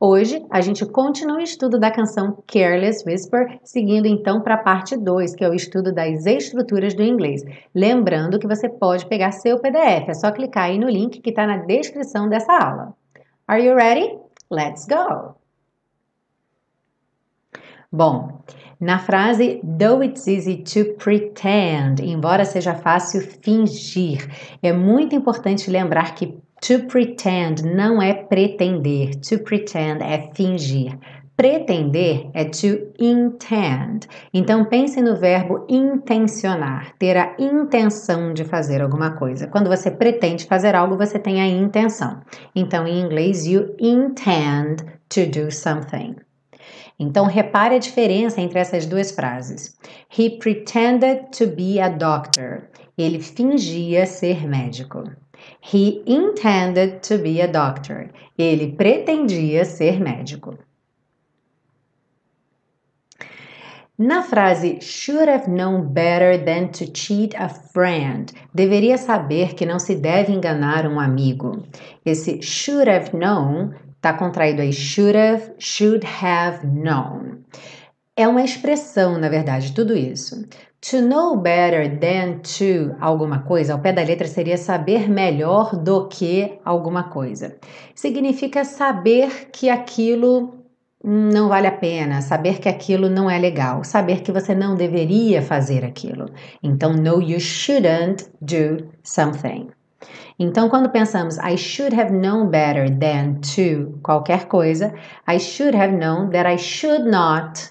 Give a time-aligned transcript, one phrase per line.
[0.00, 4.96] Hoje a gente continua o estudo da canção Careless Whisper, seguindo então para a parte
[4.96, 7.42] 2, que é o estudo das estruturas do inglês.
[7.74, 11.48] Lembrando que você pode pegar seu PDF, é só clicar aí no link que está
[11.48, 12.94] na descrição dessa aula.
[13.48, 14.16] Are you ready?
[14.48, 15.34] Let's go!
[17.90, 18.40] Bom,
[18.78, 24.28] na frase though it's easy to pretend, embora seja fácil fingir,
[24.62, 30.98] é muito importante lembrar que to pretend não é pretender, to pretend é fingir.
[31.36, 34.08] Pretender é to intend.
[34.34, 39.46] Então pense no verbo intencionar, ter a intenção de fazer alguma coisa.
[39.46, 42.20] Quando você pretende fazer algo, você tem a intenção.
[42.56, 46.16] Então em inglês you intend to do something.
[47.00, 49.76] Então, repare a diferença entre essas duas frases.
[50.10, 52.68] He pretended to be a doctor.
[52.96, 55.04] Ele fingia ser médico.
[55.60, 58.10] He intended to be a doctor.
[58.38, 60.58] Ele pretendia ser médico.
[63.98, 69.80] Na frase should have known better than to cheat a friend, deveria saber que não
[69.80, 71.66] se deve enganar um amigo.
[72.06, 77.42] Esse should have known Está contraído aí should have, should have known.
[78.16, 80.46] É uma expressão, na verdade, tudo isso.
[80.80, 86.06] To know better than to alguma coisa, ao pé da letra seria saber melhor do
[86.06, 87.56] que alguma coisa.
[87.96, 90.64] Significa saber que aquilo
[91.02, 95.42] não vale a pena, saber que aquilo não é legal, saber que você não deveria
[95.42, 96.26] fazer aquilo.
[96.62, 99.70] Então, no, you shouldn't do something.
[100.38, 104.94] Então, quando pensamos I should have known better than to qualquer coisa,
[105.28, 107.70] I should have known that I should not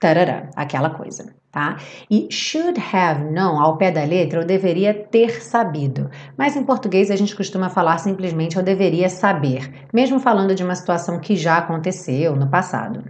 [0.00, 1.76] tarará, aquela coisa, tá?
[2.10, 6.10] E should have known, ao pé da letra, eu deveria ter sabido.
[6.36, 10.74] Mas em português a gente costuma falar simplesmente eu deveria saber, mesmo falando de uma
[10.74, 13.04] situação que já aconteceu no passado.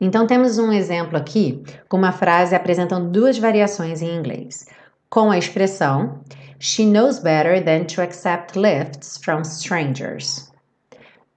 [0.00, 4.64] Então temos um exemplo aqui com uma frase apresentando duas variações em inglês.
[5.10, 6.20] Com a expressão
[6.58, 10.50] She knows better than to accept lifts from strangers.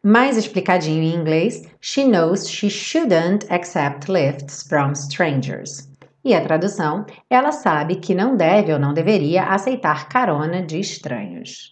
[0.04, 5.88] Mais explicadinho em inglês, she knows she shouldn't accept lifts from strangers.
[6.26, 11.72] E a tradução, ela sabe que não deve ou não deveria aceitar carona de estranhos.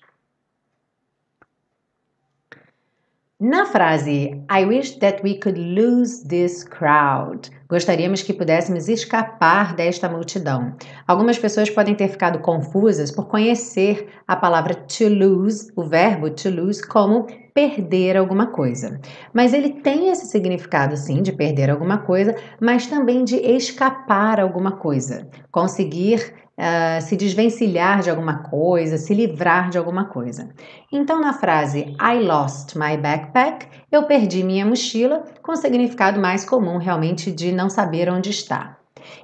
[3.39, 10.09] Na frase I wish that we could lose this crowd, gostaríamos que pudéssemos escapar desta
[10.09, 10.75] multidão.
[11.07, 16.50] Algumas pessoas podem ter ficado confusas por conhecer a palavra to lose, o verbo to
[16.50, 17.28] lose, como
[17.59, 19.02] perder alguma coisa.
[19.34, 24.78] Mas ele tem esse significado, sim, de perder alguma coisa, mas também de escapar alguma
[24.78, 30.50] coisa, conseguir uh, se desvencilhar de alguma coisa, se livrar de alguma coisa.
[30.90, 36.78] Então, na frase I lost my backpack, eu perdi minha mochila, com significado mais comum
[36.78, 38.78] realmente de não saber onde está.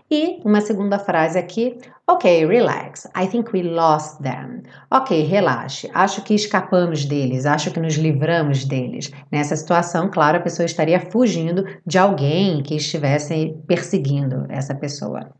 [0.10, 4.64] E uma segunda frase aqui, ok, relax, I think we lost them.
[4.92, 9.12] Ok, relaxe, acho que escapamos deles, acho que nos livramos deles.
[9.32, 15.32] Nessa situação, claro, a pessoa estaria fugindo de alguém que estivesse perseguindo essa pessoa.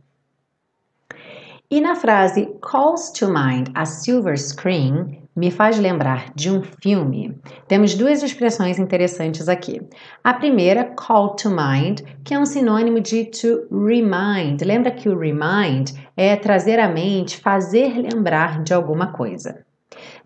[1.70, 7.38] E na frase calls to mind a silver screen, me faz lembrar de um filme.
[7.68, 9.82] Temos duas expressões interessantes aqui.
[10.24, 14.62] A primeira, call to mind, que é um sinônimo de to remind.
[14.64, 19.66] Lembra que o remind é trazer à mente, fazer lembrar de alguma coisa.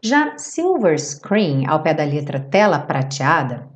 [0.02, 3.68] Já silver screen, ao pé da letra tela prateada,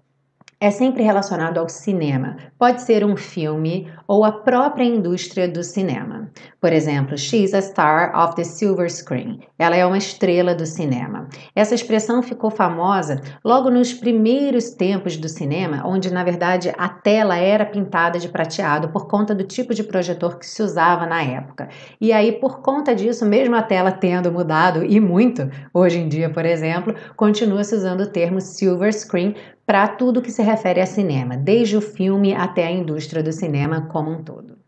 [0.64, 2.38] é sempre relacionado ao cinema.
[2.58, 6.32] Pode ser um filme ou a própria indústria do cinema.
[6.62, 9.42] Por exemplo, she's a star of the silver screen.
[9.60, 11.28] Ela é uma estrela do cinema.
[11.54, 17.36] Essa expressão ficou famosa logo nos primeiros tempos do cinema, onde na verdade a tela
[17.36, 21.68] era pintada de prateado por conta do tipo de projetor que se usava na época.
[22.00, 26.30] E aí, por conta disso, mesmo a tela tendo mudado e muito, hoje em dia,
[26.30, 29.36] por exemplo, continua se usando o termo silver screen
[29.66, 33.88] para tudo que se refere a cinema, desde o filme até a indústria do cinema
[33.92, 34.64] como um todo.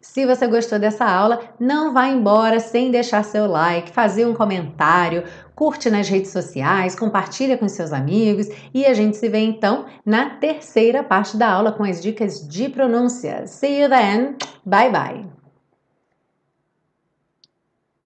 [0.00, 5.24] Se você gostou dessa aula, não vá embora sem deixar seu like, fazer um comentário,
[5.54, 10.30] curte nas redes sociais, compartilha com seus amigos e a gente se vê então na
[10.30, 13.46] terceira parte da aula com as dicas de pronúncia.
[13.46, 14.36] See you then.
[14.64, 15.35] Bye bye.